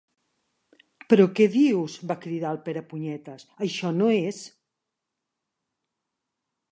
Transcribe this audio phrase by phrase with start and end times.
[1.11, 1.97] Però què dius?
[2.11, 4.43] —va cridar el Perepunyetes— Això no és!